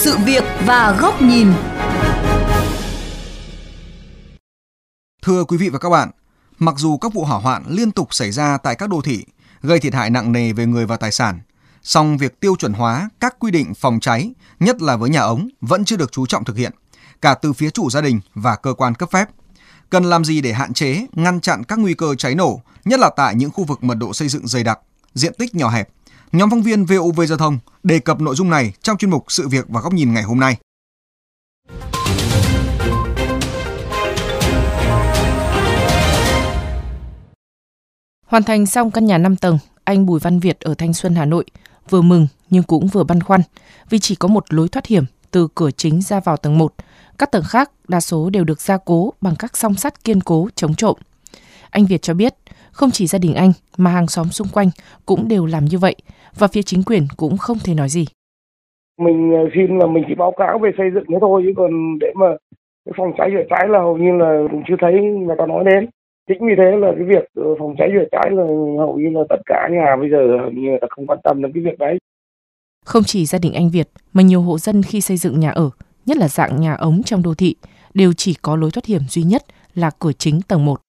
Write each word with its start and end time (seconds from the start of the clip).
sự 0.00 0.16
việc 0.24 0.44
và 0.66 0.96
góc 1.00 1.22
nhìn. 1.22 1.52
Thưa 5.22 5.44
quý 5.44 5.56
vị 5.56 5.68
và 5.68 5.78
các 5.78 5.90
bạn, 5.90 6.10
mặc 6.58 6.74
dù 6.78 6.98
các 6.98 7.14
vụ 7.14 7.24
hỏa 7.24 7.38
hoạn 7.38 7.62
liên 7.68 7.90
tục 7.90 8.14
xảy 8.14 8.30
ra 8.32 8.58
tại 8.58 8.74
các 8.74 8.88
đô 8.88 9.00
thị, 9.00 9.24
gây 9.62 9.78
thiệt 9.80 9.94
hại 9.94 10.10
nặng 10.10 10.32
nề 10.32 10.52
về 10.52 10.66
người 10.66 10.86
và 10.86 10.96
tài 10.96 11.12
sản, 11.12 11.40
song 11.82 12.18
việc 12.18 12.40
tiêu 12.40 12.56
chuẩn 12.56 12.72
hóa 12.72 13.08
các 13.20 13.36
quy 13.38 13.50
định 13.50 13.74
phòng 13.74 14.00
cháy, 14.00 14.32
nhất 14.60 14.82
là 14.82 14.96
với 14.96 15.10
nhà 15.10 15.20
ống, 15.20 15.48
vẫn 15.60 15.84
chưa 15.84 15.96
được 15.96 16.12
chú 16.12 16.26
trọng 16.26 16.44
thực 16.44 16.56
hiện, 16.56 16.72
cả 17.22 17.34
từ 17.34 17.52
phía 17.52 17.70
chủ 17.70 17.90
gia 17.90 18.00
đình 18.00 18.20
và 18.34 18.56
cơ 18.56 18.74
quan 18.74 18.94
cấp 18.94 19.10
phép. 19.12 19.28
Cần 19.90 20.04
làm 20.04 20.24
gì 20.24 20.40
để 20.40 20.52
hạn 20.52 20.74
chế, 20.74 21.06
ngăn 21.12 21.40
chặn 21.40 21.64
các 21.64 21.78
nguy 21.78 21.94
cơ 21.94 22.14
cháy 22.14 22.34
nổ, 22.34 22.62
nhất 22.84 23.00
là 23.00 23.10
tại 23.16 23.34
những 23.34 23.50
khu 23.50 23.64
vực 23.64 23.84
mật 23.84 23.94
độ 23.94 24.12
xây 24.12 24.28
dựng 24.28 24.48
dày 24.48 24.64
đặc, 24.64 24.78
diện 25.14 25.32
tích 25.38 25.54
nhỏ 25.54 25.68
hẹp, 25.68 25.88
Nhóm 26.32 26.50
phóng 26.50 26.62
viên 26.62 26.84
VOV 26.84 27.20
Giao 27.28 27.38
thông 27.38 27.58
đề 27.82 27.98
cập 27.98 28.20
nội 28.20 28.34
dung 28.34 28.50
này 28.50 28.72
trong 28.82 28.96
chuyên 28.96 29.10
mục 29.10 29.24
Sự 29.28 29.48
việc 29.48 29.64
và 29.68 29.80
góc 29.80 29.92
nhìn 29.92 30.14
ngày 30.14 30.22
hôm 30.22 30.40
nay. 30.40 30.56
Hoàn 38.26 38.42
thành 38.42 38.66
xong 38.66 38.90
căn 38.90 39.06
nhà 39.06 39.18
5 39.18 39.36
tầng, 39.36 39.58
anh 39.84 40.06
Bùi 40.06 40.20
Văn 40.20 40.40
Việt 40.40 40.60
ở 40.60 40.74
Thanh 40.74 40.94
Xuân, 40.94 41.14
Hà 41.14 41.24
Nội 41.24 41.44
vừa 41.88 42.02
mừng 42.02 42.26
nhưng 42.50 42.62
cũng 42.62 42.88
vừa 42.88 43.04
băn 43.04 43.22
khoăn 43.22 43.40
vì 43.88 43.98
chỉ 43.98 44.14
có 44.14 44.28
một 44.28 44.54
lối 44.54 44.68
thoát 44.68 44.86
hiểm 44.86 45.04
từ 45.30 45.48
cửa 45.54 45.70
chính 45.70 46.02
ra 46.02 46.20
vào 46.20 46.36
tầng 46.36 46.58
1. 46.58 46.74
Các 47.18 47.32
tầng 47.32 47.44
khác 47.44 47.70
đa 47.88 48.00
số 48.00 48.30
đều 48.30 48.44
được 48.44 48.60
gia 48.60 48.76
cố 48.76 49.12
bằng 49.20 49.36
các 49.36 49.56
song 49.56 49.74
sắt 49.74 50.04
kiên 50.04 50.20
cố 50.20 50.48
chống 50.54 50.74
trộm. 50.74 50.96
Anh 51.70 51.86
Việt 51.86 52.02
cho 52.02 52.14
biết, 52.14 52.34
không 52.72 52.90
chỉ 52.90 53.06
gia 53.06 53.18
đình 53.18 53.34
anh 53.34 53.52
mà 53.76 53.90
hàng 53.90 54.08
xóm 54.08 54.30
xung 54.30 54.48
quanh 54.48 54.70
cũng 55.06 55.28
đều 55.28 55.46
làm 55.46 55.64
như 55.64 55.78
vậy 55.78 55.96
và 56.38 56.48
phía 56.48 56.62
chính 56.62 56.82
quyền 56.82 57.02
cũng 57.16 57.36
không 57.36 57.58
thể 57.64 57.74
nói 57.74 57.88
gì. 57.88 58.04
Mình 58.98 59.32
ờ, 59.32 59.48
xin 59.54 59.78
là 59.78 59.86
mình 59.86 60.04
chỉ 60.08 60.14
báo 60.14 60.32
cáo 60.36 60.58
về 60.58 60.70
xây 60.78 60.90
dựng 60.94 61.04
thế 61.08 61.16
thôi 61.20 61.42
chứ 61.44 61.52
còn 61.56 61.98
để 61.98 62.12
mà 62.16 62.26
cái 62.84 62.92
phòng 62.96 63.12
cháy 63.18 63.30
chữa 63.32 63.44
cháy 63.50 63.68
là 63.68 63.78
hầu 63.78 63.96
như 63.96 64.12
là 64.12 64.42
cũng 64.50 64.62
chưa 64.68 64.74
thấy 64.80 64.92
người 64.92 65.36
ta 65.38 65.46
nói 65.46 65.64
đến. 65.64 65.88
Chính 66.28 66.46
vì 66.46 66.54
thế 66.56 66.76
là 66.76 66.92
cái 66.96 67.04
việc 67.04 67.24
ờ, 67.34 67.54
phòng 67.58 67.74
cháy 67.78 67.88
chữa 67.92 68.08
cháy 68.12 68.30
là 68.30 68.44
hầu 68.78 68.98
như 68.98 69.10
là 69.10 69.20
tất 69.28 69.40
cả 69.46 69.68
nhà 69.70 69.96
bây 70.00 70.10
giờ 70.10 70.18
như 70.54 70.70
là 70.70 70.86
không 70.90 71.06
quan 71.06 71.18
tâm 71.24 71.42
đến 71.42 71.52
cái 71.54 71.62
việc 71.62 71.78
đấy. 71.78 71.98
Không 72.84 73.02
chỉ 73.06 73.26
gia 73.26 73.38
đình 73.38 73.52
anh 73.52 73.70
Việt 73.70 73.88
mà 74.12 74.22
nhiều 74.22 74.40
hộ 74.40 74.58
dân 74.58 74.82
khi 74.82 75.00
xây 75.00 75.16
dựng 75.16 75.40
nhà 75.40 75.50
ở, 75.50 75.70
nhất 76.06 76.16
là 76.16 76.28
dạng 76.28 76.60
nhà 76.60 76.74
ống 76.74 77.02
trong 77.02 77.22
đô 77.22 77.34
thị, 77.34 77.54
đều 77.94 78.12
chỉ 78.12 78.34
có 78.42 78.56
lối 78.56 78.70
thoát 78.70 78.86
hiểm 78.86 79.02
duy 79.08 79.22
nhất 79.22 79.42
là 79.74 79.90
cửa 79.98 80.12
chính 80.12 80.40
tầng 80.48 80.64
1 80.64 80.80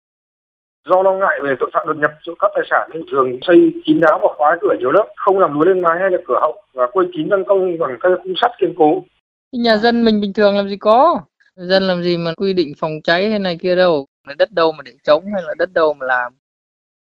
do 0.90 1.02
lo 1.04 1.14
ngại 1.14 1.40
về 1.44 1.56
tội 1.60 1.70
phạm 1.74 1.88
đột 1.88 1.98
nhập 1.98 2.12
trộm 2.24 2.36
cắp 2.40 2.52
tài 2.56 2.64
sản 2.70 2.90
nên 2.94 3.04
thường 3.12 3.40
xây 3.42 3.74
kín 3.86 4.00
đáo 4.00 4.20
và 4.24 4.28
khóa 4.38 4.58
cửa 4.62 4.76
nhiều 4.80 4.92
lớp 4.92 5.08
không 5.16 5.40
làm 5.40 5.54
lúa 5.54 5.66
lên 5.66 5.82
mái 5.82 6.00
hay 6.00 6.10
là 6.12 6.18
cửa 6.28 6.40
hậu 6.42 6.64
và 6.74 6.88
quây 6.94 7.06
kín 7.14 7.30
ban 7.30 7.44
công 7.48 7.78
bằng 7.80 7.98
các 8.02 8.10
khung 8.24 8.34
sắt 8.42 8.52
kiên 8.60 8.74
cố. 8.78 9.04
Nhà 9.52 9.78
dân 9.78 10.06
mình 10.06 10.22
bình 10.22 10.34
thường 10.34 10.58
làm 10.58 10.70
gì 10.70 10.78
có? 10.78 11.22
Dân 11.56 11.84
làm 11.84 12.04
gì 12.04 12.18
mà 12.18 12.34
quy 12.38 12.54
định 12.54 12.74
phòng 12.78 12.92
cháy 13.04 13.30
hay 13.30 13.40
này 13.40 13.58
kia 13.62 13.76
đâu? 13.76 14.06
Đất 14.38 14.52
đâu 14.52 14.72
mà 14.72 14.82
để 14.86 14.92
chống 15.04 15.24
hay 15.34 15.44
là 15.44 15.54
đất 15.58 15.74
đâu 15.74 15.94
mà 15.94 16.06
làm? 16.06 16.34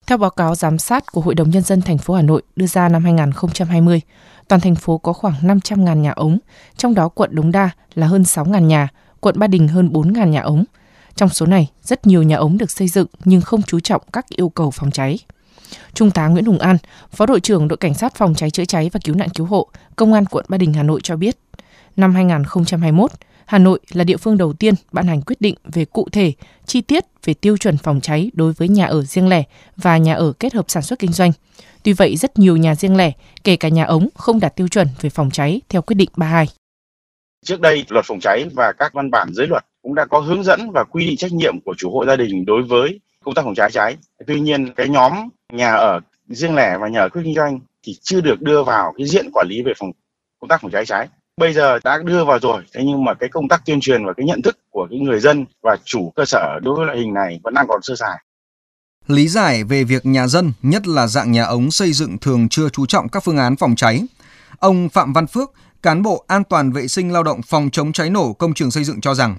Theo 0.07 0.19
báo 0.19 0.31
cáo 0.31 0.55
giám 0.55 0.79
sát 0.79 1.05
của 1.13 1.21
Hội 1.21 1.35
đồng 1.35 1.51
Nhân 1.51 1.63
dân 1.63 1.81
thành 1.81 1.99
phố 1.99 2.15
Hà 2.15 2.23
Nội 2.23 2.43
đưa 2.57 2.67
ra 2.67 2.89
năm 2.89 3.05
2020, 3.05 4.01
toàn 4.49 4.61
thành 4.61 4.75
phố 4.75 4.99
có 4.99 5.13
khoảng 5.13 5.35
500.000 5.43 5.97
nhà 5.97 6.13
ống, 6.13 6.39
trong 6.77 6.95
đó 6.95 7.09
quận 7.09 7.31
Đống 7.33 7.53
Đa 7.53 7.71
là 7.95 8.07
hơn 8.07 8.23
6.000 8.23 8.61
nhà, 8.61 8.89
quận 9.21 9.35
Ba 9.39 9.47
Đình 9.47 9.69
hơn 9.69 9.89
4.000 9.93 10.29
nhà 10.29 10.41
ống, 10.41 10.65
trong 11.17 11.29
số 11.29 11.47
này, 11.47 11.71
rất 11.83 12.07
nhiều 12.07 12.23
nhà 12.23 12.37
ống 12.37 12.59
được 12.59 12.71
xây 12.71 12.89
dựng 12.89 13.07
nhưng 13.25 13.41
không 13.41 13.63
chú 13.63 13.81
trọng 13.81 14.03
các 14.13 14.29
yêu 14.29 14.49
cầu 14.49 14.71
phòng 14.71 14.91
cháy. 14.91 15.19
Trung 15.95 16.11
tá 16.11 16.29
Nguyễn 16.29 16.45
Hùng 16.45 16.59
An, 16.59 16.77
Phó 17.11 17.27
đội 17.27 17.41
trưởng 17.41 17.69
đội 17.69 17.77
cảnh 17.77 17.95
sát 17.95 18.15
phòng 18.15 18.35
cháy 18.35 18.51
chữa 18.51 18.65
cháy 18.65 18.91
và 18.93 19.01
cứu 19.05 19.15
nạn 19.15 19.29
cứu 19.29 19.47
hộ, 19.47 19.69
Công 19.97 20.13
an 20.13 20.25
quận 20.25 20.45
Ba 20.49 20.59
Đình 20.59 20.73
Hà 20.73 20.83
Nội 20.83 21.01
cho 21.03 21.17
biết, 21.17 21.37
năm 21.97 22.15
2021, 22.15 23.11
Hà 23.47 23.59
Nội 23.59 23.81
là 23.93 24.05
địa 24.05 24.17
phương 24.17 24.39
đầu 24.39 24.53
tiên 24.53 24.75
ban 24.93 25.07
hành 25.07 25.23
quyết 25.23 25.41
định 25.41 25.55
về 25.65 25.85
cụ 25.85 26.09
thể, 26.13 26.33
chi 26.67 26.81
tiết 26.81 27.05
về 27.25 27.35
tiêu 27.35 27.57
chuẩn 27.57 27.77
phòng 27.77 28.01
cháy 28.01 28.31
đối 28.35 28.53
với 28.53 28.69
nhà 28.69 28.87
ở 28.87 29.03
riêng 29.03 29.29
lẻ 29.29 29.43
và 29.77 29.97
nhà 29.97 30.15
ở 30.15 30.33
kết 30.33 30.55
hợp 30.55 30.65
sản 30.69 30.83
xuất 30.83 30.99
kinh 30.99 31.13
doanh. 31.13 31.33
Tuy 31.83 31.93
vậy, 31.93 32.17
rất 32.17 32.39
nhiều 32.39 32.57
nhà 32.57 32.75
riêng 32.75 32.97
lẻ, 32.97 33.13
kể 33.45 33.57
cả 33.57 33.69
nhà 33.69 33.85
ống 33.85 34.09
không 34.15 34.41
đạt 34.41 34.57
tiêu 34.57 34.69
chuẩn 34.69 34.89
về 35.01 35.11
phòng 35.11 35.31
cháy 35.31 35.61
theo 35.69 35.83
quyết 35.83 35.95
định 35.95 36.09
32. 36.17 36.49
Trước 37.45 37.61
đây, 37.61 37.85
luật 37.89 38.05
phòng 38.09 38.21
cháy 38.21 38.45
và 38.55 38.73
các 38.79 38.93
văn 38.93 39.11
bản 39.11 39.29
dưới 39.35 39.47
luật 39.47 39.65
cũng 39.83 39.95
đã 39.95 40.05
có 40.05 40.21
hướng 40.21 40.45
dẫn 40.45 40.71
và 40.75 40.85
quy 40.85 41.07
định 41.07 41.17
trách 41.17 41.33
nhiệm 41.33 41.61
của 41.65 41.75
chủ 41.79 41.91
hộ 41.91 42.05
gia 42.07 42.17
đình 42.17 42.45
đối 42.45 42.63
với 42.63 43.01
công 43.25 43.35
tác 43.35 43.43
phòng 43.45 43.55
cháy 43.55 43.71
cháy. 43.71 43.97
Tuy 44.27 44.41
nhiên 44.41 44.75
cái 44.75 44.89
nhóm 44.89 45.13
nhà 45.53 45.73
ở 45.73 46.01
riêng 46.29 46.55
lẻ 46.55 46.79
và 46.81 46.89
nhà 46.89 47.01
ở 47.01 47.09
kinh 47.09 47.35
doanh 47.35 47.61
thì 47.83 47.97
chưa 48.03 48.21
được 48.21 48.43
đưa 48.43 48.63
vào 48.63 48.93
cái 48.99 49.07
diện 49.07 49.31
quản 49.33 49.47
lý 49.49 49.63
về 49.63 49.73
phòng 49.79 49.91
công 50.41 50.49
tác 50.49 50.61
phòng 50.61 50.71
cháy 50.71 50.87
cháy. 50.87 51.09
Bây 51.37 51.53
giờ 51.53 51.79
đã 51.85 51.99
đưa 52.05 52.25
vào 52.25 52.39
rồi, 52.39 52.63
thế 52.75 52.81
nhưng 52.85 53.05
mà 53.05 53.15
cái 53.15 53.29
công 53.29 53.49
tác 53.49 53.63
tuyên 53.67 53.81
truyền 53.81 54.05
và 54.07 54.13
cái 54.17 54.27
nhận 54.27 54.43
thức 54.43 54.59
của 54.71 54.87
cái 54.91 54.99
người 54.99 55.21
dân 55.21 55.45
và 55.63 55.77
chủ 55.85 56.13
cơ 56.17 56.25
sở 56.25 56.59
đối 56.63 56.77
với 56.77 56.87
loại 56.87 56.99
hình 56.99 57.15
này 57.15 57.41
vẫn 57.43 57.55
đang 57.55 57.67
còn 57.69 57.83
sơ 57.83 57.95
sài. 57.97 58.19
Lý 59.07 59.29
giải 59.29 59.65
về 59.65 59.85
việc 59.85 60.07
nhà 60.07 60.27
dân, 60.27 60.53
nhất 60.63 60.89
là 60.89 61.07
dạng 61.07 61.33
nhà 61.33 61.45
ống 61.45 61.71
xây 61.71 61.93
dựng 61.93 62.19
thường 62.19 62.49
chưa 62.49 62.69
chú 62.69 62.87
trọng 62.87 63.09
các 63.09 63.25
phương 63.25 63.39
án 63.39 63.57
phòng 63.57 63.75
cháy. 63.77 64.03
Ông 64.59 64.89
Phạm 64.89 65.13
Văn 65.13 65.27
Phước, 65.27 65.53
cán 65.83 66.03
bộ 66.03 66.25
an 66.29 66.45
toàn 66.45 66.73
vệ 66.73 66.89
sinh 66.89 67.13
lao 67.13 67.23
động 67.23 67.41
phòng 67.43 67.71
chống 67.73 67.93
cháy 67.93 68.11
nổ 68.11 68.33
công 68.33 68.55
trường 68.55 68.71
xây 68.71 68.85
dựng 68.85 69.01
cho 69.01 69.15
rằng 69.15 69.37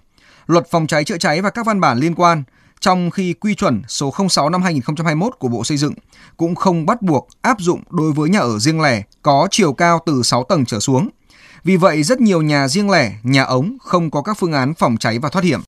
luật 0.48 0.64
phòng 0.72 0.88
cháy 0.88 1.04
chữa 1.04 1.18
cháy 1.18 1.42
và 1.42 1.50
các 1.50 1.66
văn 1.66 1.80
bản 1.80 1.98
liên 1.98 2.16
quan, 2.16 2.44
trong 2.80 3.10
khi 3.10 3.34
quy 3.34 3.56
chuẩn 3.56 3.82
số 3.88 4.12
06 4.30 4.50
năm 4.50 4.62
2021 4.62 5.34
của 5.40 5.48
Bộ 5.48 5.64
Xây 5.64 5.78
dựng 5.78 5.94
cũng 6.38 6.56
không 6.56 6.86
bắt 6.86 7.02
buộc 7.02 7.28
áp 7.42 7.58
dụng 7.60 7.80
đối 7.90 8.12
với 8.16 8.30
nhà 8.30 8.40
ở 8.40 8.58
riêng 8.58 8.82
lẻ 8.82 9.02
có 9.22 9.48
chiều 9.52 9.74
cao 9.74 10.00
từ 10.06 10.22
6 10.24 10.44
tầng 10.44 10.66
trở 10.66 10.80
xuống. 10.80 11.10
Vì 11.64 11.78
vậy, 11.78 12.04
rất 12.04 12.22
nhiều 12.22 12.42
nhà 12.42 12.68
riêng 12.68 12.90
lẻ, 12.90 13.12
nhà 13.24 13.44
ống 13.44 13.78
không 13.82 14.12
có 14.12 14.22
các 14.22 14.38
phương 14.40 14.54
án 14.54 14.74
phòng 14.78 14.96
cháy 15.00 15.18
và 15.22 15.30
thoát 15.30 15.44
hiểm. 15.46 15.60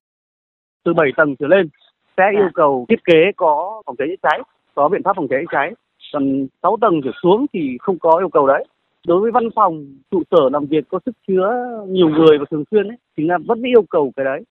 Từ 0.84 0.94
7 0.94 1.06
tầng 1.16 1.36
trở 1.38 1.46
lên 1.46 1.68
sẽ 2.16 2.24
yêu 2.32 2.48
cầu 2.54 2.86
thiết 2.88 3.04
kế 3.04 3.32
có 3.36 3.82
phòng 3.86 3.96
cháy 3.98 4.08
chữa 4.10 4.28
cháy, 4.30 4.38
có 4.74 4.88
biện 4.88 5.02
pháp 5.04 5.12
phòng 5.16 5.28
cháy 5.30 5.38
chữa 5.42 5.56
cháy. 5.56 5.74
Còn 6.12 6.46
6 6.62 6.76
tầng 6.80 7.00
trở 7.04 7.10
xuống 7.22 7.46
thì 7.52 7.60
không 7.80 7.98
có 7.98 8.18
yêu 8.18 8.28
cầu 8.28 8.46
đấy 8.46 8.64
đối 9.06 9.20
với 9.20 9.30
văn 9.30 9.48
phòng 9.54 9.86
trụ 10.10 10.22
sở 10.30 10.48
làm 10.52 10.66
việc 10.66 10.84
có 10.88 10.98
sức 11.06 11.16
chứa 11.28 11.50
nhiều 11.88 12.08
người 12.08 12.38
và 12.38 12.44
thường 12.50 12.64
xuyên 12.70 12.88
ấy, 12.88 12.96
thì 13.16 13.24
là 13.24 13.38
vẫn 13.46 13.62
yêu 13.62 13.82
cầu 13.90 14.12
cái 14.16 14.24
đấy 14.24 14.42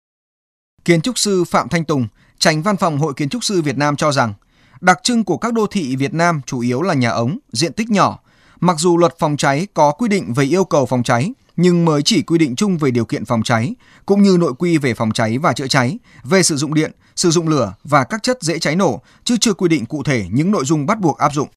Kiến 0.86 1.02
trúc 1.02 1.18
sư 1.18 1.44
Phạm 1.48 1.68
Thanh 1.70 1.84
Tùng, 1.86 2.08
tránh 2.38 2.62
văn 2.62 2.78
phòng 2.78 2.98
Hội 2.98 3.14
Kiến 3.18 3.30
trúc 3.30 3.44
sư 3.44 3.62
Việt 3.62 3.78
Nam 3.78 3.96
cho 3.96 4.12
rằng, 4.12 4.34
đặc 4.82 5.00
trưng 5.04 5.24
của 5.24 5.38
các 5.38 5.54
đô 5.54 5.68
thị 5.68 5.96
Việt 6.00 6.14
Nam 6.14 6.42
chủ 6.46 6.60
yếu 6.60 6.82
là 6.82 6.94
nhà 6.94 7.10
ống, 7.10 7.38
diện 7.48 7.74
tích 7.74 7.90
nhỏ. 7.90 8.20
Mặc 8.60 8.76
dù 8.78 8.98
luật 8.98 9.14
phòng 9.20 9.38
cháy 9.38 9.68
có 9.74 9.92
quy 9.92 10.08
định 10.10 10.34
về 10.36 10.44
yêu 10.44 10.64
cầu 10.64 10.86
phòng 10.86 11.04
cháy, 11.04 11.34
nhưng 11.56 11.86
mới 11.86 12.02
chỉ 12.02 12.24
quy 12.24 12.38
định 12.38 12.56
chung 12.56 12.78
về 12.78 12.92
điều 12.92 13.06
kiện 13.06 13.26
phòng 13.26 13.44
cháy, 13.44 13.76
cũng 14.06 14.22
như 14.22 14.38
nội 14.40 14.54
quy 14.60 14.78
về 14.78 14.94
phòng 14.94 15.12
cháy 15.12 15.38
và 15.38 15.54
chữa 15.54 15.68
cháy, 15.68 15.98
về 16.24 16.44
sử 16.44 16.56
dụng 16.56 16.74
điện, 16.74 16.92
sử 17.16 17.30
dụng 17.30 17.48
lửa 17.48 17.74
và 17.84 18.04
các 18.10 18.24
chất 18.24 18.38
dễ 18.42 18.60
cháy 18.60 18.76
nổ, 18.76 19.02
chứ 19.24 19.36
chưa 19.40 19.54
quy 19.54 19.70
định 19.70 19.86
cụ 19.86 20.04
thể 20.06 20.24
những 20.32 20.52
nội 20.52 20.64
dung 20.66 20.86
bắt 20.86 21.00
buộc 21.00 21.18
áp 21.18 21.30
dụng. 21.34 21.48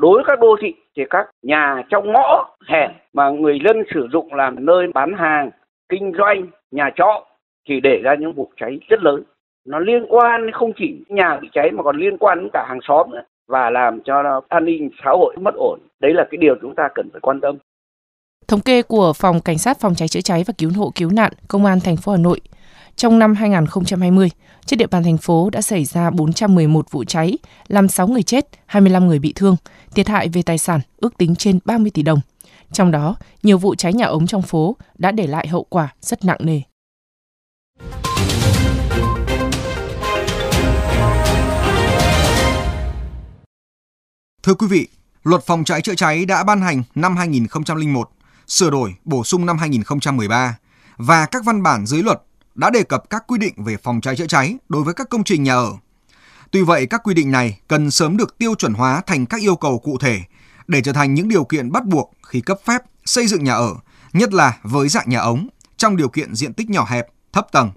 Đối 0.00 0.14
với 0.14 0.24
các 0.26 0.38
đô 0.40 0.56
thị 0.62 0.68
thì 0.96 1.02
các 1.10 1.26
nhà 1.42 1.82
trong 1.90 2.12
ngõ 2.12 2.56
hẻm 2.68 2.90
mà 3.12 3.30
người 3.40 3.58
dân 3.64 3.76
sử 3.94 4.08
dụng 4.12 4.34
làm 4.34 4.66
nơi 4.66 4.86
bán 4.94 5.10
hàng, 5.18 5.50
kinh 5.88 6.12
doanh, 6.18 6.50
nhà 6.70 6.90
trọ 6.96 7.26
thì 7.68 7.80
để 7.80 8.00
ra 8.02 8.14
những 8.20 8.32
vụ 8.32 8.50
cháy 8.56 8.78
rất 8.88 9.02
lớn 9.02 9.22
nó 9.66 9.78
liên 9.78 10.06
quan 10.08 10.50
không 10.52 10.72
chỉ 10.76 11.04
nhà 11.08 11.38
bị 11.42 11.48
cháy 11.52 11.70
mà 11.70 11.82
còn 11.82 11.96
liên 11.96 12.18
quan 12.18 12.38
đến 12.38 12.48
cả 12.52 12.66
hàng 12.68 12.80
xóm 12.88 13.10
nữa 13.10 13.22
và 13.48 13.70
làm 13.70 14.00
cho 14.04 14.40
an 14.48 14.64
ninh 14.64 14.90
xã 15.04 15.10
hội 15.10 15.36
mất 15.40 15.54
ổn 15.54 15.80
đấy 16.00 16.14
là 16.14 16.26
cái 16.30 16.38
điều 16.38 16.54
chúng 16.62 16.74
ta 16.74 16.88
cần 16.94 17.08
phải 17.12 17.20
quan 17.20 17.40
tâm 17.40 17.58
Thống 18.48 18.60
kê 18.60 18.82
của 18.82 19.12
Phòng 19.12 19.40
Cảnh 19.40 19.58
sát 19.58 19.80
Phòng 19.80 19.94
cháy 19.94 20.08
chữa 20.08 20.20
cháy 20.20 20.44
và 20.46 20.54
Cứu 20.58 20.70
hộ 20.76 20.92
Cứu 20.94 21.10
nạn 21.10 21.32
Công 21.48 21.64
an 21.64 21.80
thành 21.80 21.96
phố 21.96 22.12
Hà 22.12 22.18
Nội, 22.18 22.40
trong 22.96 23.18
năm 23.18 23.34
2020, 23.34 24.30
trên 24.66 24.78
địa 24.78 24.86
bàn 24.90 25.02
thành 25.02 25.18
phố 25.18 25.50
đã 25.52 25.60
xảy 25.60 25.84
ra 25.84 26.10
411 26.10 26.90
vụ 26.90 27.04
cháy, 27.04 27.38
làm 27.68 27.88
6 27.88 28.08
người 28.08 28.22
chết, 28.22 28.46
25 28.66 29.06
người 29.06 29.18
bị 29.18 29.32
thương, 29.36 29.56
thiệt 29.94 30.08
hại 30.08 30.28
về 30.28 30.42
tài 30.46 30.58
sản 30.58 30.80
ước 30.96 31.18
tính 31.18 31.34
trên 31.34 31.58
30 31.64 31.90
tỷ 31.94 32.02
đồng. 32.02 32.20
Trong 32.72 32.90
đó, 32.90 33.16
nhiều 33.42 33.58
vụ 33.58 33.74
cháy 33.74 33.92
nhà 33.92 34.06
ống 34.06 34.26
trong 34.26 34.42
phố 34.42 34.76
đã 34.98 35.12
để 35.12 35.26
lại 35.26 35.48
hậu 35.48 35.64
quả 35.64 35.88
rất 36.00 36.24
nặng 36.24 36.38
nề. 36.40 36.60
Thưa 44.42 44.54
quý 44.54 44.66
vị, 44.66 44.88
Luật 45.22 45.46
phòng 45.46 45.64
cháy 45.64 45.80
chữa 45.80 45.94
cháy 45.94 46.24
đã 46.24 46.44
ban 46.44 46.60
hành 46.60 46.82
năm 46.94 47.16
2001, 47.16 48.10
sửa 48.46 48.70
đổi, 48.70 48.94
bổ 49.04 49.24
sung 49.24 49.46
năm 49.46 49.58
2013 49.58 50.56
và 50.96 51.26
các 51.26 51.44
văn 51.44 51.62
bản 51.62 51.86
dưới 51.86 52.02
luật 52.02 52.22
đã 52.54 52.70
đề 52.70 52.82
cập 52.82 53.10
các 53.10 53.24
quy 53.26 53.38
định 53.38 53.54
về 53.56 53.76
phòng 53.76 54.00
cháy 54.00 54.16
chữa 54.16 54.26
cháy 54.26 54.56
đối 54.68 54.84
với 54.84 54.94
các 54.94 55.08
công 55.10 55.24
trình 55.24 55.42
nhà 55.42 55.54
ở. 55.54 55.72
Tuy 56.50 56.62
vậy, 56.62 56.86
các 56.86 57.00
quy 57.04 57.14
định 57.14 57.30
này 57.30 57.58
cần 57.68 57.90
sớm 57.90 58.16
được 58.16 58.38
tiêu 58.38 58.54
chuẩn 58.54 58.74
hóa 58.74 59.02
thành 59.06 59.26
các 59.26 59.40
yêu 59.40 59.56
cầu 59.56 59.78
cụ 59.78 59.98
thể 60.00 60.20
để 60.66 60.82
trở 60.82 60.92
thành 60.92 61.14
những 61.14 61.28
điều 61.28 61.44
kiện 61.44 61.72
bắt 61.72 61.86
buộc 61.86 62.12
khi 62.26 62.40
cấp 62.40 62.58
phép 62.64 62.82
xây 63.04 63.26
dựng 63.26 63.44
nhà 63.44 63.54
ở, 63.54 63.74
nhất 64.12 64.32
là 64.32 64.58
với 64.62 64.88
dạng 64.88 65.10
nhà 65.10 65.20
ống 65.20 65.48
trong 65.76 65.96
điều 65.96 66.08
kiện 66.08 66.34
diện 66.34 66.54
tích 66.54 66.70
nhỏ 66.70 66.86
hẹp, 66.88 67.06
thấp 67.32 67.46
tầng. 67.52 67.70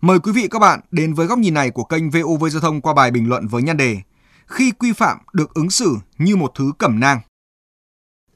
Mời 0.00 0.18
quý 0.18 0.32
vị 0.32 0.48
các 0.50 0.58
bạn 0.58 0.80
đến 0.90 1.14
với 1.14 1.26
góc 1.26 1.38
nhìn 1.38 1.54
này 1.54 1.70
của 1.70 1.84
kênh 1.84 2.10
VOV 2.10 2.44
Giao 2.50 2.60
thông 2.60 2.80
qua 2.80 2.94
bài 2.94 3.10
bình 3.10 3.28
luận 3.28 3.48
với 3.48 3.62
nhan 3.62 3.76
đề 3.76 3.96
Khi 4.46 4.70
quy 4.70 4.92
phạm 4.92 5.18
được 5.32 5.54
ứng 5.54 5.70
xử 5.70 5.96
như 6.18 6.36
một 6.36 6.52
thứ 6.54 6.72
cẩm 6.78 7.00
nang. 7.00 7.20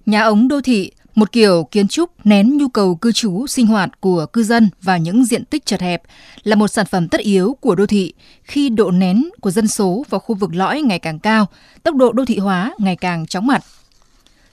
Nhà 0.07 0.23
ống 0.23 0.49
đô 0.49 0.61
thị 0.61 0.93
Một 1.15 1.33
kiểu 1.33 1.69
kiến 1.71 1.89
trúc 1.89 2.27
nén 2.27 2.57
nhu 2.57 2.69
cầu 2.69 2.95
cư 2.95 3.13
trú 3.13 3.47
sinh 3.47 3.67
hoạt 3.67 4.01
của 4.01 4.27
cư 4.27 4.43
dân 4.43 4.71
vào 4.83 4.99
những 4.99 5.25
diện 5.25 5.45
tích 5.45 5.67
chật 5.67 5.81
hẹp 5.81 6.03
là 6.43 6.57
một 6.57 6.69
sản 6.69 6.87
phẩm 6.87 7.09
tất 7.09 7.21
yếu 7.21 7.57
của 7.61 7.75
đô 7.75 7.87
thị 7.87 8.13
khi 8.43 8.69
độ 8.69 8.91
nén 8.91 9.29
của 9.41 9.51
dân 9.51 9.69
số 9.69 10.05
vào 10.11 10.19
khu 10.19 10.35
vực 10.35 10.55
lõi 10.55 10.83
ngày 10.83 10.99
càng 10.99 11.19
cao, 11.19 11.47
tốc 11.83 11.95
độ 11.95 12.13
đô 12.13 12.25
thị 12.25 12.39
hóa 12.39 12.75
ngày 12.79 12.97
càng 12.97 13.27
chóng 13.27 13.47
mặt. 13.47 13.65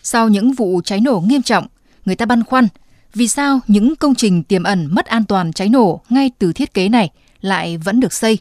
Sau 0.04 0.30
những 0.30 0.54
vụ 0.54 0.82
cháy 0.86 1.00
nổ 1.00 1.24
nghiêm 1.28 1.42
trọng, 1.42 1.68
người 2.06 2.16
ta 2.16 2.26
băn 2.26 2.44
khoăn 2.44 2.68
vì 3.14 3.28
sao 3.28 3.60
những 3.68 3.96
công 3.96 4.16
trình 4.16 4.44
tiềm 4.44 4.64
ẩn 4.64 4.88
mất 4.92 5.06
an 5.06 5.26
toàn 5.26 5.54
cháy 5.54 5.70
nổ 5.70 6.02
ngay 6.10 6.32
từ 6.40 6.54
thiết 6.54 6.74
kế 6.74 6.90
này 6.90 7.12
lại 7.42 7.78
vẫn 7.78 8.00
được 8.00 8.14
xây? 8.14 8.38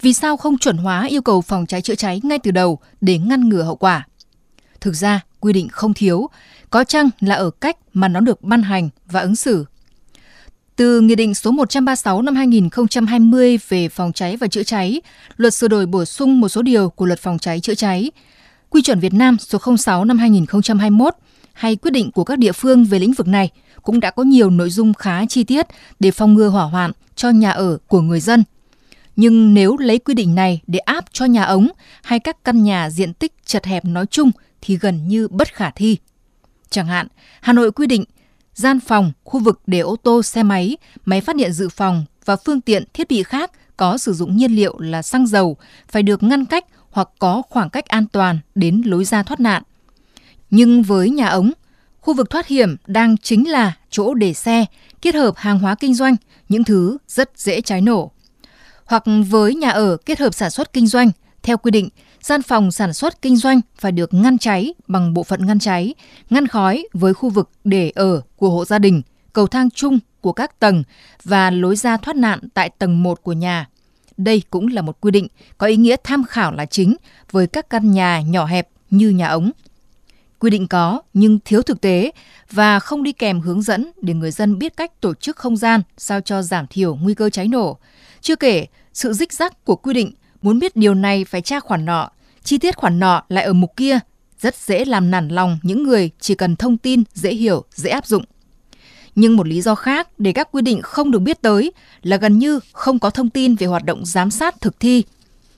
Vì 0.00 0.12
sao 0.12 0.36
không 0.36 0.58
chuẩn 0.58 0.76
hóa 0.76 1.06
yêu 1.06 1.22
cầu 1.22 1.40
phòng 1.40 1.66
cháy 1.66 1.82
chữa 1.82 1.94
cháy 1.94 2.20
ngay 2.22 2.38
từ 2.38 2.50
đầu 2.50 2.78
để 3.00 3.18
ngăn 3.18 3.48
ngừa 3.48 3.62
hậu 3.62 3.76
quả? 3.76 4.06
Thực 4.80 4.94
ra, 4.94 5.20
quy 5.40 5.52
định 5.52 5.68
không 5.68 5.94
thiếu, 5.94 6.28
có 6.70 6.84
chăng 6.84 7.10
là 7.20 7.34
ở 7.34 7.50
cách 7.50 7.76
mà 7.92 8.08
nó 8.08 8.20
được 8.20 8.42
ban 8.42 8.62
hành 8.62 8.88
và 9.06 9.20
ứng 9.20 9.36
xử. 9.36 9.64
Từ 10.76 11.00
Nghị 11.00 11.14
định 11.14 11.34
số 11.34 11.50
136 11.50 12.22
năm 12.22 12.36
2020 12.36 13.58
về 13.68 13.88
phòng 13.88 14.12
cháy 14.12 14.36
và 14.36 14.46
chữa 14.46 14.62
cháy, 14.62 15.00
luật 15.36 15.54
sửa 15.54 15.68
đổi 15.68 15.86
bổ 15.86 16.04
sung 16.04 16.40
một 16.40 16.48
số 16.48 16.62
điều 16.62 16.90
của 16.90 17.06
luật 17.06 17.20
phòng 17.20 17.38
cháy 17.38 17.60
chữa 17.60 17.74
cháy, 17.74 18.10
Quy 18.70 18.82
chuẩn 18.82 19.00
Việt 19.00 19.14
Nam 19.14 19.36
số 19.38 19.58
06 19.78 20.04
năm 20.04 20.18
2021 20.18 21.14
hay 21.54 21.76
quyết 21.76 21.90
định 21.90 22.10
của 22.10 22.24
các 22.24 22.38
địa 22.38 22.52
phương 22.52 22.84
về 22.84 22.98
lĩnh 22.98 23.12
vực 23.12 23.28
này 23.28 23.50
cũng 23.82 24.00
đã 24.00 24.10
có 24.10 24.22
nhiều 24.22 24.50
nội 24.50 24.70
dung 24.70 24.94
khá 24.94 25.26
chi 25.26 25.44
tiết 25.44 25.66
để 26.00 26.10
phòng 26.10 26.34
ngừa 26.34 26.48
hỏa 26.48 26.64
hoạn 26.64 26.92
cho 27.16 27.30
nhà 27.30 27.50
ở 27.50 27.78
của 27.88 28.00
người 28.00 28.20
dân. 28.20 28.44
Nhưng 29.16 29.54
nếu 29.54 29.76
lấy 29.76 29.98
quy 29.98 30.14
định 30.14 30.34
này 30.34 30.60
để 30.66 30.78
áp 30.78 31.04
cho 31.12 31.24
nhà 31.24 31.44
ống 31.44 31.68
hay 32.02 32.18
các 32.18 32.44
căn 32.44 32.62
nhà 32.62 32.90
diện 32.90 33.14
tích 33.14 33.32
chật 33.46 33.64
hẹp 33.64 33.84
nói 33.84 34.06
chung 34.06 34.30
thì 34.60 34.76
gần 34.76 35.08
như 35.08 35.28
bất 35.28 35.54
khả 35.54 35.70
thi. 35.70 35.96
Chẳng 36.70 36.86
hạn, 36.86 37.06
Hà 37.40 37.52
Nội 37.52 37.72
quy 37.72 37.86
định 37.86 38.04
gian 38.54 38.80
phòng, 38.80 39.12
khu 39.24 39.40
vực 39.40 39.60
để 39.66 39.78
ô 39.78 39.96
tô, 39.96 40.22
xe 40.22 40.42
máy, 40.42 40.76
máy 41.04 41.20
phát 41.20 41.36
điện 41.36 41.52
dự 41.52 41.68
phòng 41.68 42.04
và 42.24 42.36
phương 42.36 42.60
tiện 42.60 42.84
thiết 42.92 43.08
bị 43.08 43.22
khác 43.22 43.50
có 43.76 43.98
sử 43.98 44.12
dụng 44.12 44.36
nhiên 44.36 44.52
liệu 44.52 44.78
là 44.78 45.02
xăng 45.02 45.26
dầu 45.26 45.56
phải 45.88 46.02
được 46.02 46.22
ngăn 46.22 46.44
cách 46.44 46.64
hoặc 46.90 47.08
có 47.18 47.42
khoảng 47.50 47.70
cách 47.70 47.86
an 47.86 48.06
toàn 48.12 48.38
đến 48.54 48.82
lối 48.84 49.04
ra 49.04 49.22
thoát 49.22 49.40
nạn. 49.40 49.62
Nhưng 50.56 50.82
với 50.82 51.10
nhà 51.10 51.28
ống, 51.28 51.52
khu 52.00 52.14
vực 52.14 52.30
thoát 52.30 52.46
hiểm 52.46 52.76
đang 52.86 53.16
chính 53.16 53.50
là 53.50 53.72
chỗ 53.90 54.14
để 54.14 54.34
xe, 54.34 54.64
kết 55.02 55.14
hợp 55.14 55.36
hàng 55.36 55.58
hóa 55.58 55.74
kinh 55.74 55.94
doanh, 55.94 56.16
những 56.48 56.64
thứ 56.64 56.98
rất 57.08 57.30
dễ 57.36 57.60
cháy 57.60 57.80
nổ. 57.80 58.10
Hoặc 58.84 59.04
với 59.28 59.54
nhà 59.54 59.70
ở 59.70 59.96
kết 59.96 60.18
hợp 60.18 60.34
sản 60.34 60.50
xuất 60.50 60.72
kinh 60.72 60.86
doanh, 60.86 61.10
theo 61.42 61.56
quy 61.56 61.70
định, 61.70 61.88
gian 62.20 62.42
phòng 62.42 62.72
sản 62.72 62.92
xuất 62.92 63.22
kinh 63.22 63.36
doanh 63.36 63.60
phải 63.78 63.92
được 63.92 64.14
ngăn 64.14 64.38
cháy 64.38 64.74
bằng 64.88 65.14
bộ 65.14 65.22
phận 65.22 65.46
ngăn 65.46 65.58
cháy, 65.58 65.94
ngăn 66.30 66.46
khói 66.46 66.86
với 66.92 67.14
khu 67.14 67.30
vực 67.30 67.50
để 67.64 67.92
ở 67.94 68.20
của 68.36 68.50
hộ 68.50 68.64
gia 68.64 68.78
đình, 68.78 69.02
cầu 69.32 69.46
thang 69.46 69.70
chung 69.70 69.98
của 70.20 70.32
các 70.32 70.60
tầng 70.60 70.82
và 71.24 71.50
lối 71.50 71.76
ra 71.76 71.96
thoát 71.96 72.16
nạn 72.16 72.38
tại 72.54 72.70
tầng 72.78 73.02
1 73.02 73.22
của 73.22 73.32
nhà. 73.32 73.68
Đây 74.16 74.42
cũng 74.50 74.66
là 74.66 74.82
một 74.82 75.00
quy 75.00 75.10
định 75.10 75.28
có 75.58 75.66
ý 75.66 75.76
nghĩa 75.76 75.96
tham 76.04 76.24
khảo 76.24 76.52
là 76.52 76.66
chính 76.66 76.96
với 77.30 77.46
các 77.46 77.70
căn 77.70 77.90
nhà 77.90 78.20
nhỏ 78.20 78.44
hẹp 78.44 78.68
như 78.90 79.10
nhà 79.10 79.28
ống. 79.28 79.50
Quy 80.44 80.50
định 80.50 80.68
có 80.68 81.02
nhưng 81.14 81.38
thiếu 81.44 81.62
thực 81.62 81.80
tế 81.80 82.10
và 82.50 82.78
không 82.78 83.02
đi 83.02 83.12
kèm 83.12 83.40
hướng 83.40 83.62
dẫn 83.62 83.90
để 84.02 84.14
người 84.14 84.30
dân 84.30 84.58
biết 84.58 84.76
cách 84.76 85.00
tổ 85.00 85.14
chức 85.14 85.36
không 85.36 85.56
gian 85.56 85.82
sao 85.96 86.20
cho 86.20 86.42
giảm 86.42 86.66
thiểu 86.66 86.94
nguy 86.94 87.14
cơ 87.14 87.30
cháy 87.30 87.48
nổ. 87.48 87.78
Chưa 88.20 88.36
kể, 88.36 88.66
sự 88.92 89.12
rích 89.12 89.32
rắc 89.32 89.64
của 89.64 89.76
quy 89.76 89.94
định 89.94 90.12
muốn 90.42 90.58
biết 90.58 90.76
điều 90.76 90.94
này 90.94 91.24
phải 91.24 91.40
tra 91.40 91.60
khoản 91.60 91.84
nọ, 91.84 92.10
chi 92.42 92.58
tiết 92.58 92.76
khoản 92.76 92.98
nọ 93.00 93.22
lại 93.28 93.44
ở 93.44 93.52
mục 93.52 93.76
kia, 93.76 93.98
rất 94.40 94.54
dễ 94.56 94.84
làm 94.84 95.10
nản 95.10 95.28
lòng 95.28 95.58
những 95.62 95.82
người 95.82 96.10
chỉ 96.20 96.34
cần 96.34 96.56
thông 96.56 96.76
tin 96.76 97.02
dễ 97.14 97.34
hiểu, 97.34 97.64
dễ 97.74 97.90
áp 97.90 98.06
dụng. 98.06 98.24
Nhưng 99.14 99.36
một 99.36 99.48
lý 99.48 99.60
do 99.60 99.74
khác 99.74 100.08
để 100.18 100.32
các 100.32 100.48
quy 100.52 100.62
định 100.62 100.82
không 100.82 101.10
được 101.10 101.18
biết 101.18 101.42
tới 101.42 101.72
là 102.02 102.16
gần 102.16 102.38
như 102.38 102.60
không 102.72 102.98
có 102.98 103.10
thông 103.10 103.30
tin 103.30 103.54
về 103.54 103.66
hoạt 103.66 103.84
động 103.84 104.04
giám 104.04 104.30
sát 104.30 104.60
thực 104.60 104.80
thi. 104.80 105.02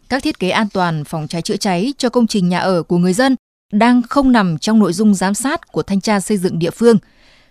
Các 0.09 0.23
thiết 0.23 0.39
kế 0.39 0.51
an 0.51 0.67
toàn 0.73 1.05
phòng 1.05 1.29
cháy 1.29 1.43
chữa 1.43 1.57
cháy 1.57 1.95
cho 1.99 2.09
công 2.09 2.27
trình 2.27 2.49
nhà 2.49 2.59
ở 2.59 2.83
của 2.83 2.99
người 2.99 3.13
dân 3.13 3.37
đang 3.73 4.03
không 4.03 4.33
nằm 4.33 4.59
trong 4.59 4.79
nội 4.79 4.93
dung 4.93 5.15
giám 5.15 5.35
sát 5.35 5.73
của 5.73 5.83
thanh 5.83 6.01
tra 6.01 6.21
xây 6.21 6.37
dựng 6.37 6.59
địa 6.59 6.71
phương. 6.71 6.99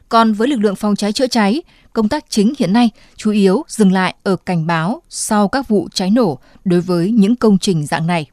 Còn 0.09 0.33
với 0.33 0.47
lực 0.47 0.59
lượng 0.59 0.75
phòng 0.75 0.95
cháy 0.95 1.13
chữa 1.13 1.27
cháy, 1.27 1.62
công 1.94 2.09
tác 2.09 2.25
chính 2.29 2.53
hiện 2.59 2.73
nay 2.73 2.89
chủ 3.15 3.31
yếu 3.31 3.63
dừng 3.67 3.91
lại 3.91 4.15
ở 4.23 4.35
cảnh 4.35 4.67
báo 4.67 5.01
sau 5.09 5.47
các 5.47 5.67
vụ 5.67 5.88
cháy 5.94 6.09
nổ 6.09 6.39
đối 6.65 6.81
với 6.81 7.12
những 7.12 7.35
công 7.35 7.57
trình 7.59 7.85
dạng 7.85 8.07
này. 8.07 8.25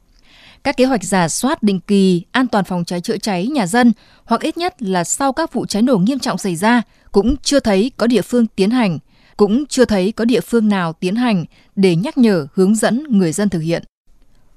Các 0.64 0.76
kế 0.76 0.84
hoạch 0.84 1.04
giả 1.04 1.28
soát 1.28 1.62
định 1.62 1.80
kỳ 1.80 2.22
an 2.32 2.46
toàn 2.46 2.64
phòng 2.64 2.84
cháy 2.84 3.00
chữa 3.00 3.16
cháy 3.16 3.46
nhà 3.46 3.66
dân 3.66 3.92
hoặc 4.24 4.40
ít 4.40 4.56
nhất 4.56 4.82
là 4.82 5.04
sau 5.04 5.32
các 5.32 5.52
vụ 5.52 5.66
cháy 5.66 5.82
nổ 5.82 5.96
nghiêm 5.96 6.18
trọng 6.18 6.38
xảy 6.38 6.56
ra 6.56 6.82
cũng 7.12 7.36
chưa 7.36 7.60
thấy 7.60 7.90
có 7.96 8.06
địa 8.06 8.22
phương 8.22 8.46
tiến 8.46 8.70
hành, 8.70 8.98
cũng 9.36 9.66
chưa 9.66 9.84
thấy 9.84 10.12
có 10.12 10.24
địa 10.24 10.40
phương 10.40 10.68
nào 10.68 10.92
tiến 10.92 11.16
hành 11.16 11.44
để 11.76 11.96
nhắc 11.96 12.18
nhở 12.18 12.46
hướng 12.54 12.74
dẫn 12.74 13.04
người 13.08 13.32
dân 13.32 13.48
thực 13.48 13.60
hiện. 13.60 13.82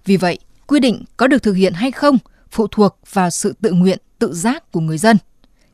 Vì 0.05 0.17
vậy, 0.17 0.39
quy 0.67 0.79
định 0.79 1.03
có 1.17 1.27
được 1.27 1.43
thực 1.43 1.53
hiện 1.53 1.73
hay 1.73 1.91
không 1.91 2.17
phụ 2.55 2.67
thuộc 2.67 2.97
vào 3.13 3.29
sự 3.29 3.53
tự 3.61 3.71
nguyện, 3.71 3.99
tự 4.19 4.33
giác 4.33 4.71
của 4.71 4.79
người 4.79 4.97
dân. 4.97 5.17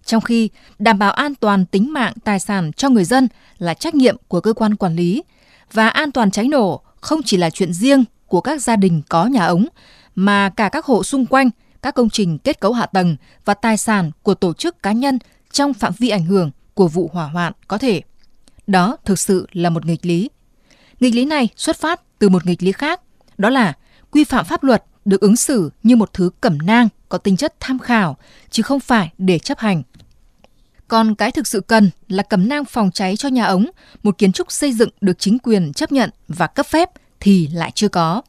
Trong 0.05 0.21
khi 0.21 0.49
đảm 0.79 0.99
bảo 0.99 1.11
an 1.11 1.35
toàn 1.35 1.65
tính 1.65 1.93
mạng 1.93 2.13
tài 2.23 2.39
sản 2.39 2.71
cho 2.73 2.89
người 2.89 3.03
dân 3.03 3.27
là 3.57 3.73
trách 3.73 3.95
nhiệm 3.95 4.17
của 4.27 4.41
cơ 4.41 4.53
quan 4.53 4.75
quản 4.75 4.95
lý 4.95 5.23
và 5.73 5.89
an 5.89 6.11
toàn 6.11 6.31
cháy 6.31 6.47
nổ 6.47 6.81
không 7.01 7.21
chỉ 7.25 7.37
là 7.37 7.49
chuyện 7.49 7.73
riêng 7.73 8.03
của 8.27 8.41
các 8.41 8.61
gia 8.61 8.75
đình 8.75 9.01
có 9.09 9.25
nhà 9.25 9.45
ống 9.45 9.65
mà 10.15 10.49
cả 10.49 10.69
các 10.69 10.85
hộ 10.85 11.03
xung 11.03 11.25
quanh, 11.25 11.49
các 11.81 11.95
công 11.95 12.09
trình 12.09 12.37
kết 12.37 12.59
cấu 12.59 12.73
hạ 12.73 12.85
tầng 12.85 13.15
và 13.45 13.53
tài 13.53 13.77
sản 13.77 14.11
của 14.23 14.33
tổ 14.33 14.53
chức 14.53 14.83
cá 14.83 14.91
nhân 14.91 15.19
trong 15.51 15.73
phạm 15.73 15.93
vi 15.99 16.09
ảnh 16.09 16.25
hưởng 16.25 16.51
của 16.73 16.87
vụ 16.87 17.09
hỏa 17.13 17.25
hoạn 17.25 17.53
có 17.67 17.77
thể. 17.77 18.01
Đó 18.67 18.97
thực 19.05 19.19
sự 19.19 19.47
là 19.51 19.69
một 19.69 19.85
nghịch 19.85 20.05
lý. 20.05 20.29
Nghịch 20.99 21.15
lý 21.15 21.25
này 21.25 21.49
xuất 21.55 21.77
phát 21.77 22.01
từ 22.19 22.29
một 22.29 22.45
nghịch 22.45 22.63
lý 22.63 22.71
khác, 22.71 23.01
đó 23.37 23.49
là 23.49 23.73
quy 24.11 24.23
phạm 24.23 24.45
pháp 24.45 24.63
luật 24.63 24.83
được 25.05 25.21
ứng 25.21 25.35
xử 25.35 25.71
như 25.83 25.95
một 25.95 26.13
thứ 26.13 26.29
cẩm 26.41 26.57
nang 26.57 26.87
có 27.09 27.17
tính 27.17 27.37
chất 27.37 27.53
tham 27.59 27.79
khảo, 27.79 28.17
chứ 28.49 28.63
không 28.63 28.79
phải 28.79 29.11
để 29.17 29.39
chấp 29.39 29.59
hành. 29.59 29.83
Còn 30.87 31.15
cái 31.15 31.31
thực 31.31 31.47
sự 31.47 31.61
cần 31.61 31.89
là 32.07 32.23
cẩm 32.23 32.49
nang 32.49 32.65
phòng 32.65 32.91
cháy 32.91 33.17
cho 33.17 33.29
nhà 33.29 33.45
ống, 33.45 33.65
một 34.03 34.17
kiến 34.17 34.31
trúc 34.31 34.51
xây 34.51 34.73
dựng 34.73 34.89
được 35.01 35.19
chính 35.19 35.39
quyền 35.39 35.73
chấp 35.73 35.91
nhận 35.91 36.09
và 36.27 36.47
cấp 36.47 36.65
phép 36.65 36.89
thì 37.19 37.47
lại 37.47 37.71
chưa 37.75 37.87
có. 37.87 38.21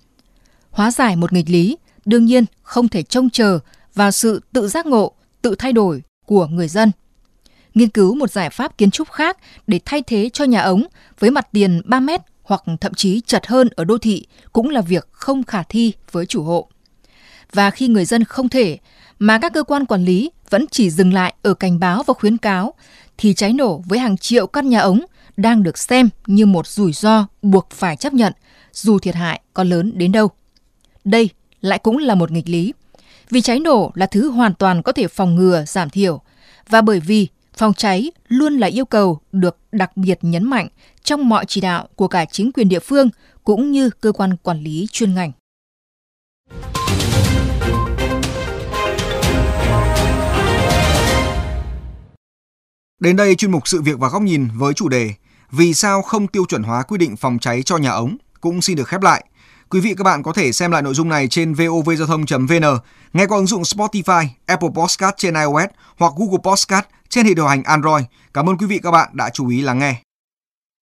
Hóa 0.70 0.90
giải 0.90 1.16
một 1.16 1.32
nghịch 1.32 1.50
lý, 1.50 1.76
đương 2.04 2.24
nhiên 2.24 2.44
không 2.62 2.88
thể 2.88 3.02
trông 3.02 3.30
chờ 3.30 3.58
vào 3.94 4.10
sự 4.10 4.40
tự 4.52 4.68
giác 4.68 4.86
ngộ, 4.86 5.12
tự 5.42 5.54
thay 5.54 5.72
đổi 5.72 6.02
của 6.26 6.46
người 6.46 6.68
dân. 6.68 6.90
Nghiên 7.74 7.88
cứu 7.88 8.14
một 8.14 8.30
giải 8.30 8.50
pháp 8.50 8.78
kiến 8.78 8.90
trúc 8.90 9.10
khác 9.10 9.36
để 9.66 9.80
thay 9.84 10.02
thế 10.02 10.30
cho 10.32 10.44
nhà 10.44 10.62
ống 10.62 10.86
với 11.18 11.30
mặt 11.30 11.48
tiền 11.52 11.82
3 11.84 12.00
mét 12.00 12.20
hoặc 12.42 12.62
thậm 12.80 12.94
chí 12.94 13.20
chật 13.26 13.46
hơn 13.46 13.68
ở 13.76 13.84
đô 13.84 13.98
thị 13.98 14.26
cũng 14.52 14.70
là 14.70 14.80
việc 14.80 15.08
không 15.12 15.44
khả 15.44 15.62
thi 15.62 15.92
với 16.10 16.26
chủ 16.26 16.42
hộ. 16.42 16.68
Và 17.52 17.70
khi 17.70 17.88
người 17.88 18.04
dân 18.04 18.24
không 18.24 18.48
thể, 18.48 18.78
mà 19.18 19.38
các 19.38 19.52
cơ 19.52 19.62
quan 19.62 19.86
quản 19.86 20.04
lý 20.04 20.30
vẫn 20.50 20.64
chỉ 20.70 20.90
dừng 20.90 21.12
lại 21.12 21.34
ở 21.42 21.54
cảnh 21.54 21.80
báo 21.80 22.02
và 22.02 22.14
khuyến 22.14 22.36
cáo, 22.36 22.74
thì 23.18 23.34
cháy 23.34 23.52
nổ 23.52 23.82
với 23.86 23.98
hàng 23.98 24.16
triệu 24.16 24.46
căn 24.46 24.68
nhà 24.68 24.80
ống 24.80 25.00
đang 25.36 25.62
được 25.62 25.78
xem 25.78 26.08
như 26.26 26.46
một 26.46 26.66
rủi 26.66 26.92
ro 26.92 27.26
buộc 27.42 27.70
phải 27.70 27.96
chấp 27.96 28.14
nhận, 28.14 28.32
dù 28.72 28.98
thiệt 28.98 29.14
hại 29.14 29.40
có 29.54 29.64
lớn 29.64 29.92
đến 29.98 30.12
đâu. 30.12 30.28
Đây 31.04 31.30
lại 31.60 31.78
cũng 31.78 31.98
là 31.98 32.14
một 32.14 32.30
nghịch 32.30 32.48
lý. 32.48 32.72
Vì 33.30 33.40
cháy 33.40 33.60
nổ 33.60 33.92
là 33.94 34.06
thứ 34.06 34.30
hoàn 34.30 34.54
toàn 34.54 34.82
có 34.82 34.92
thể 34.92 35.08
phòng 35.08 35.34
ngừa, 35.34 35.64
giảm 35.66 35.90
thiểu. 35.90 36.20
Và 36.68 36.80
bởi 36.80 37.00
vì 37.00 37.28
phòng 37.56 37.74
cháy 37.74 38.10
luôn 38.28 38.58
là 38.58 38.66
yêu 38.66 38.84
cầu 38.84 39.20
được 39.32 39.56
đặc 39.72 39.96
biệt 39.96 40.18
nhấn 40.22 40.44
mạnh 40.44 40.68
trong 41.04 41.28
mọi 41.28 41.44
chỉ 41.48 41.60
đạo 41.60 41.88
của 41.96 42.08
cả 42.08 42.24
chính 42.24 42.52
quyền 42.52 42.68
địa 42.68 42.80
phương 42.80 43.10
cũng 43.44 43.72
như 43.72 43.90
cơ 43.90 44.12
quan 44.12 44.36
quản 44.36 44.60
lý 44.62 44.86
chuyên 44.92 45.14
ngành. 45.14 45.32
Đến 53.00 53.16
đây 53.16 53.34
chuyên 53.34 53.50
mục 53.50 53.68
sự 53.68 53.82
việc 53.82 53.98
và 53.98 54.08
góc 54.08 54.22
nhìn 54.22 54.48
với 54.54 54.74
chủ 54.74 54.88
đề 54.88 55.10
Vì 55.50 55.74
sao 55.74 56.02
không 56.02 56.26
tiêu 56.26 56.44
chuẩn 56.48 56.62
hóa 56.62 56.82
quy 56.82 56.98
định 56.98 57.16
phòng 57.16 57.38
cháy 57.38 57.62
cho 57.62 57.76
nhà 57.76 57.90
ống 57.90 58.16
cũng 58.40 58.62
xin 58.62 58.76
được 58.76 58.88
khép 58.88 59.02
lại. 59.02 59.24
Quý 59.72 59.80
vị 59.80 59.94
các 59.98 60.04
bạn 60.04 60.22
có 60.22 60.32
thể 60.32 60.52
xem 60.52 60.70
lại 60.70 60.82
nội 60.82 60.94
dung 60.94 61.08
này 61.08 61.28
trên 61.28 61.54
vovgiao 61.54 62.06
thông.vn, 62.06 62.78
nghe 63.12 63.26
qua 63.26 63.38
ứng 63.38 63.46
dụng 63.46 63.62
Spotify, 63.62 64.26
Apple 64.46 64.68
Podcast 64.74 65.14
trên 65.16 65.34
iOS 65.34 65.70
hoặc 65.98 66.12
Google 66.16 66.38
Podcast 66.44 66.84
trên 67.08 67.26
hệ 67.26 67.34
điều 67.34 67.46
hành 67.46 67.62
Android. 67.62 68.04
Cảm 68.34 68.48
ơn 68.48 68.58
quý 68.58 68.66
vị 68.66 68.80
các 68.82 68.90
bạn 68.90 69.08
đã 69.12 69.30
chú 69.30 69.48
ý 69.48 69.60
lắng 69.60 69.78
nghe. 69.78 70.11